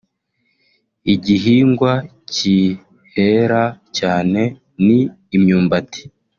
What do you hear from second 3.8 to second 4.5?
cyane